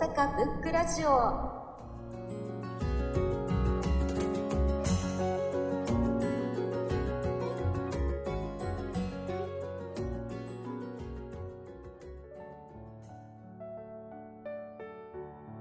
[0.00, 1.08] 阪ブックラジオ。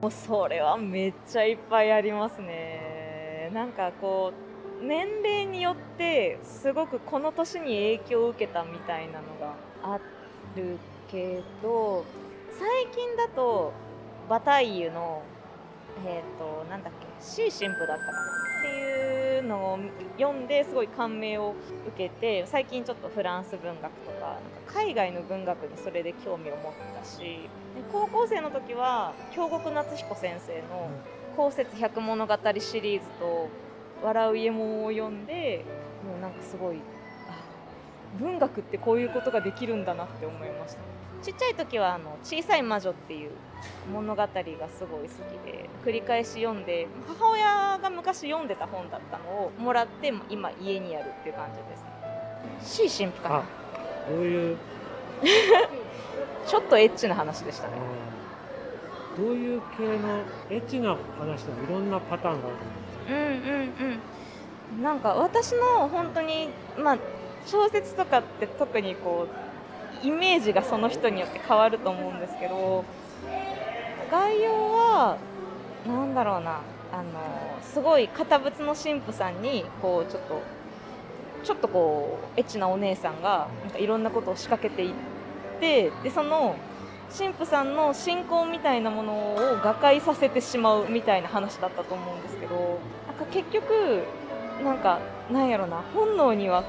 [0.02, 3.52] もうそれはめっちゃいっぱいありますね。
[3.54, 4.34] なんかこ
[4.82, 9.54] う年齢によってすごくこの年に影響を受けたみたいなのが
[9.84, 10.00] あ
[10.56, 12.04] るけど
[12.52, 13.72] 最近だと
[14.30, 15.22] バタイユの
[16.06, 18.44] えっ、ー、となんだっけ C 神父だったかな？
[18.64, 19.80] っていうのを
[20.18, 21.54] 読んですごい感銘を
[21.88, 27.50] 受けて最近ちょっとフランス文学とかなんか海外の文学にそれで興味を持ったし
[27.92, 30.90] 高校生の時は京極夏彦先生の
[31.36, 33.50] 「公説百物語」シリーズと
[34.02, 35.66] 「笑う家門」を読んで
[36.08, 36.78] もうなんかすごい
[38.20, 40.80] 文学ってこういうことができるんだなって思いました。
[41.24, 43.32] ちっちゃい時はあの「小さい魔女」っていう
[43.94, 51.84] 物語がすごい好きで繰り返し読んで母親が昔読んでた本だったのをもらって今家にあるっていう感じです。
[52.84, 53.44] ね C 神父かな。
[54.10, 54.58] どういう？
[56.46, 57.74] ちょっとエッチな話でしたね。
[59.18, 64.00] どういう系のエッチな話でもいろんなパターンがあるうんうん
[64.76, 64.84] うん。
[64.84, 66.98] なんか私の本当にまあ
[67.46, 69.28] 小説とかって特にこ
[70.04, 72.84] うイメージがその人によって変わると思うんですけど
[74.12, 75.18] 概要は
[75.88, 77.04] 何だろうなあの
[77.62, 80.42] すごい堅物の神父さんにこうちょっと
[81.44, 84.94] ちょっとこうエッチなお姉さんがなんかいろんなことを仕掛けていっ
[85.60, 86.56] てでその
[87.18, 94.04] 神父さんの信仰みたいなものを瓦解させてしまうみたいな話だったと思うんですけどなんか結局
[94.64, 95.00] なんか
[95.32, 96.64] なんやろな本能には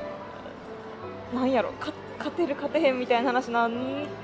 [1.33, 1.95] なんやろ勝
[2.37, 3.73] てる勝てへんみたいな話なん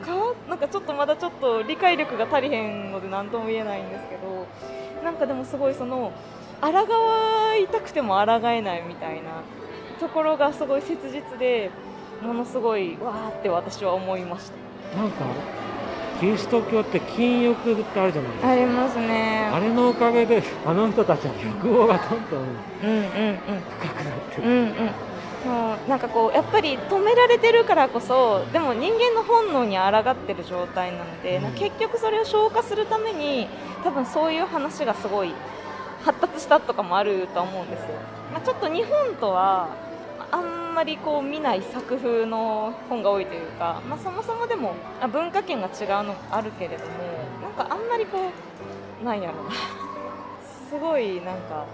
[0.04, 0.34] か？
[0.48, 4.46] なんかちょっとまだちょっと理解力が足りへんので何とも言えないんですけど
[5.04, 6.12] なんかでもすごいその
[6.60, 6.68] 抗
[7.58, 9.42] いたくても抗えないみたいな
[9.98, 11.70] ところがすごい切実で
[12.22, 14.50] ものすごいわーって私は思いまし
[14.92, 14.98] た。
[14.98, 15.24] なんか
[16.20, 18.50] キリスト教って禁欲ってあるじゃないですか。
[18.50, 19.50] ありますね。
[19.52, 22.42] あれのおかげであの人たちは欲望がどんどん
[22.84, 23.06] うんうんうん。
[23.78, 24.66] 深くなってる、うんうん。
[24.68, 24.74] も
[25.44, 31.52] うなんかこうやっぱり止められてるからこそでも人間の本能に抗ってる状態なので、うん。
[31.52, 33.48] 結局それを消化するために
[33.82, 35.32] 多分そういう話がすごい
[36.04, 37.86] 発達したとかもあるとは思うんですよ、
[38.32, 39.68] まあ、ちょっと日本とは
[40.30, 46.90] あんまりこう見ない作風の本が多いというか、まあ、そもそもでもあ文化圏が違うのもあるけれども
[47.42, 48.18] なんかあんまりこ
[49.02, 49.52] うなんやろうな。
[50.70, 51.66] すごいなんか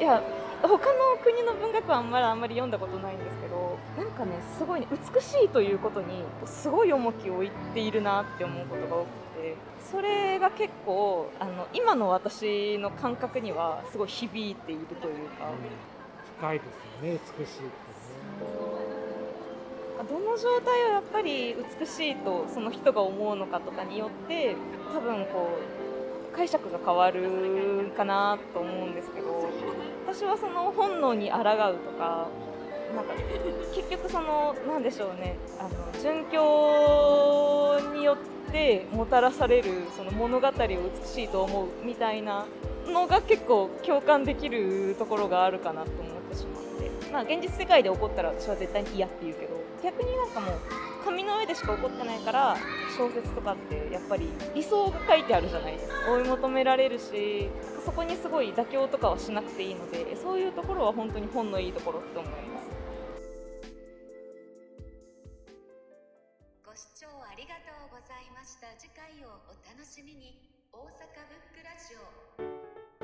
[0.00, 0.22] いや
[0.68, 9.06] 他の国の文学はあんまりあんまり読んだことないんですけどなんかねすごいね美しいということにすごい重きを置いているなって思うことが多く
[9.42, 9.56] て
[9.90, 15.50] それが結構あの今の私の感覚にはすごい響いているというか。
[16.38, 16.66] 深いです
[17.06, 17.74] よね美しいってね。
[20.08, 24.56] どの状態をやっぱり美しいとその人が思うのかとかによって
[24.92, 25.48] 多分こ
[25.80, 25.83] う
[26.36, 29.48] 解釈が変わるかなと思うんですけど
[30.06, 32.28] 私はその本能に抗うとか
[32.94, 33.14] なんか
[33.74, 42.46] 結局そのなんでしょうねあの殉教によってもたらされるその物語を美しいと思うみたいな
[42.86, 49.54] のが結構共感できるところがあるかなと思ってしまって、まあ、現実世界で起こったら私は絶対に嫌って言うけど
[49.84, 50.58] 逆になんかもう
[51.04, 52.56] 紙の上でしか起こってないから
[52.98, 56.10] 小説とかってやっぱり理想が書いてあるじゃないですか。
[56.10, 57.48] 追い求められるし
[57.84, 62.70] そこにすごい妥協とかはしなくていいのでそういうところは本当に本のいいところって思います。
[66.66, 68.66] ご視聴ありがとうございました。
[68.76, 70.34] 次回をお楽しみに。
[70.72, 70.90] 大阪ブッ
[71.54, 71.94] クラジ
[73.00, 73.03] オ。